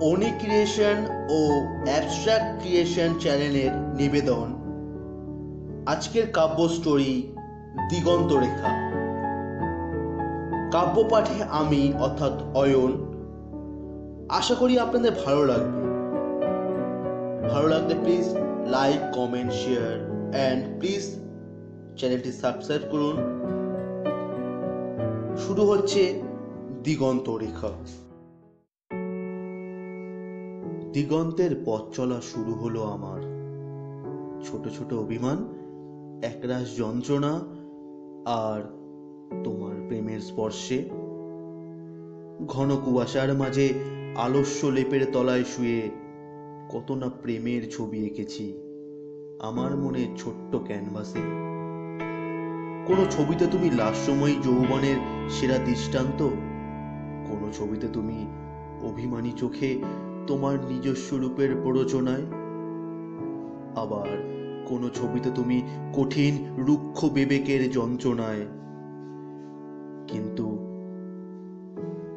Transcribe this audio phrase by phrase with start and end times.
[0.00, 4.54] অনি creation ও abstract creation চ্যানেলের নিবেদন।
[5.86, 7.32] আজকের কাব্য স্টোরি
[7.90, 8.90] দিগন্ত রেখা।
[10.72, 12.92] কাব্য পাঠে আমি, অর্থাৎ অয়ন,
[14.28, 15.86] আশা করি আপনাদের ভালো লাগবে।
[17.48, 18.24] ভালো লাগলে please
[18.66, 21.16] like comment share and please
[21.96, 23.16] চ্যানেলটি সাবস্ক্রাইব করুন।
[25.36, 26.22] শুরু হচ্ছে
[26.84, 27.68] দিগন্ত রেখা।
[30.96, 33.20] দিগন্তের পথ চলা শুরু হলো আমার।
[34.44, 35.38] ছোট ছোট অভিমান,
[36.22, 37.40] একরাশ যন্ত্রণা
[38.26, 38.60] আর
[39.44, 40.88] তোমার প্রেমের স্পর্শে।
[42.46, 43.74] ঘন কুয়াশার মাঝে
[44.16, 45.90] আলস্য লেপের তলায় শুয়ে
[46.72, 48.52] কত না প্রেমের ছবি এঁকেছি
[49.40, 51.22] আমার মনে ছোট্ট ক্যানভাসে।
[52.86, 56.22] কোনো ছবিতে তুমি লাস্যময়ী যৌবনের সেরা দৃষ্টান্ত,
[57.30, 58.26] কোনো ছবিতে তুমি
[58.82, 59.78] অভিমানী চোখে
[60.26, 62.26] তোমার নিজস্ব রূপের প্ররোচনায়।
[63.76, 64.08] আবার
[64.66, 65.62] কোনো ছবিতে তুমি
[65.94, 68.46] কঠিন রুক্ষ বিবেকের যন্ত্রণায়।
[70.08, 70.46] কিন্তু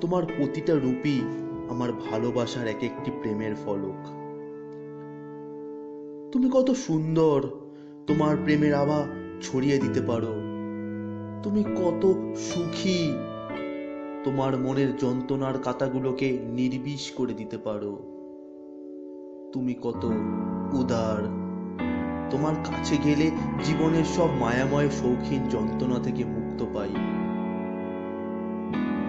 [0.00, 1.20] তোমার প্রতিটা রূপই
[1.68, 4.06] আমার ভালোবাসার এক একটি প্রেমের ফলক।
[6.32, 7.42] তুমি কত সুন্দর
[8.06, 9.06] তোমার প্রেমের আভা
[9.42, 10.34] ছড়িয়ে দিতে পারো।
[11.42, 13.12] তুমি কত সুখী
[14.24, 17.96] তোমার মনের যন্ত্রণার কাতাগুলোকে নির্বিষ করে দিতে পারো।
[19.52, 20.04] তুমি কত
[20.72, 21.40] উদার।
[22.30, 23.30] তোমার কাছে গেলে
[23.64, 26.88] জীবনের সব মায়াময় শৌখিন যন্ত্রণা থেকে মুক্ত পাই।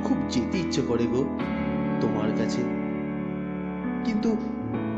[0.04, 1.24] খুব যেতে ইচ্ছে করে গো
[2.02, 2.62] তোমার কাছে।
[4.06, 4.36] কিন্তু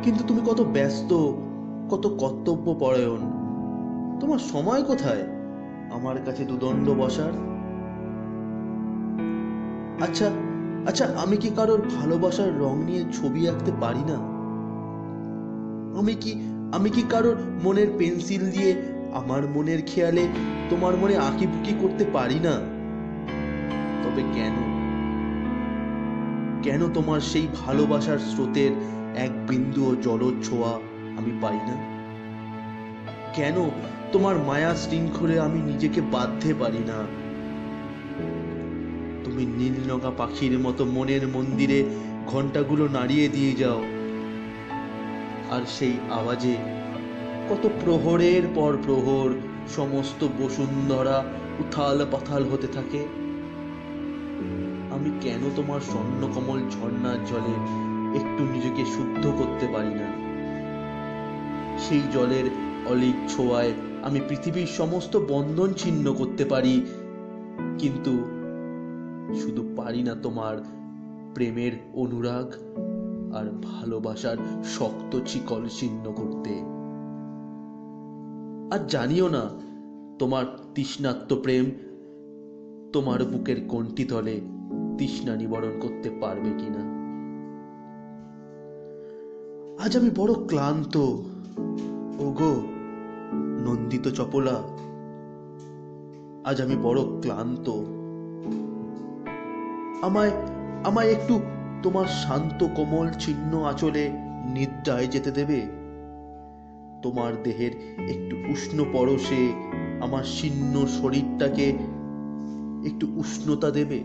[0.04, 1.14] কিন্তু তুমি কত ব্যস্ত,
[1.90, 3.20] কত কর্তব্য পরায়ণ
[4.20, 5.24] তোমার সময় কোথায়?
[5.92, 7.53] আমার কাছে দুদণ্ড বসার।
[10.04, 10.28] আচ্ছা
[10.88, 14.18] আচ্ছা আমি কি কারোর ভালোবাসার রং নিয়ে ছবি আঁকতে পারি না?
[16.00, 16.34] আমি কি
[16.72, 18.72] আমি কি কারোর মনের পেন্সিল দিয়ে
[19.14, 20.28] আমার মনের খেয়ালে
[20.70, 22.56] তোমার মনে আঁকিবুকি করতে পারি না?
[24.04, 24.56] তবে কেন?
[26.64, 28.72] কেন তোমার সেই ভালোবাসার স্রোতের
[29.16, 30.72] এক বিন্দুও জলজ ছোঁয়া
[31.18, 31.76] আমি পাই না?
[33.34, 33.56] কেন
[34.12, 37.23] তোমার মায়া শৃঙ্খলে আমি নিজেকে বাঁধতে পারি না?
[39.34, 41.86] তুমি নীলনগা পাখির মতো মনের মন্দিরে
[42.28, 43.82] ঘন্টাগুলো নাড়িয়ে দিয়ে যাও।
[45.52, 46.56] আর সেই আওয়াজে
[47.50, 49.30] কত প্রহরের পর প্রহর
[49.68, 51.26] সমস্ত বসুন্ধরা
[51.60, 53.02] উথাল পাথাল হতে থাকে।
[54.92, 57.56] আমি কেন তোমার স্বর্ণকমল ঝর্ণার জলে
[58.20, 60.10] একটু নিজেকে শুদ্ধ করতে পারি না?
[61.80, 62.46] সেই জলের
[62.86, 63.74] অলিক ছোঁয়ায়
[64.04, 66.86] আমি পৃথিবীর সমস্ত বন্ধন ছিন্ন করতে পারি,
[67.80, 68.43] কিন্তু
[69.36, 70.58] শুধু পারি না তোমার
[71.34, 72.54] প্রেমের অনুরাগ
[73.36, 76.50] আর ভালোবাসার শক্ত চিকল ছিন্ন করতে।
[78.76, 79.50] আর জানিও না,
[80.20, 80.46] তোমার
[80.76, 81.72] তৃষ্ণাত্ম প্রেম
[82.94, 84.42] তোমার বুকের কণ্ঠি তলে
[84.98, 86.94] তৃষ্ণা নিবারণ করতে পারবে কিনা।
[89.84, 90.98] আজ আমি বড় ক্লান্ত।
[92.20, 92.64] ওগো,
[93.66, 94.64] নন্দিত চপলা,
[96.50, 97.70] আজ আমি বড় ক্লান্ত।
[100.04, 100.32] আমায়
[100.84, 101.40] আমায় একটু
[101.84, 104.10] তোমার শান্ত কোমল ছিন্ন আঁচলে
[104.46, 105.62] নিদ্রায় যেতে দেবে?
[107.02, 107.72] তোমার দেহের
[108.10, 109.54] একটু উষ্ণ পরশে
[110.02, 111.70] আমার শীর্ণ শরীরটাকে
[112.86, 114.00] একটু উষ্ণতা দেবে?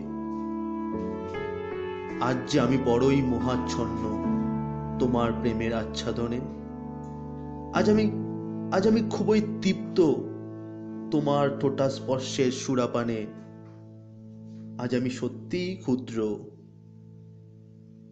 [2.21, 4.03] আজ যে আমি বড়ই মহাচ্ছন্ন
[4.99, 6.39] তোমার প্রেমের আচ্ছাদনে,
[7.73, 8.11] আজ আমি
[8.75, 10.01] আজ আমি খুবই তৃপ্ত
[11.11, 13.25] তোমার টোটা স্পর্শের সুরাপানে
[14.79, 16.39] আজ আমি সত্যিই ক্ষুদ্র।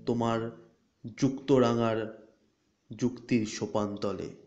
[0.06, 0.70] তোমার
[1.18, 2.30] যুক্তরাঙার
[2.98, 4.47] যুক্তির সোপানতলে।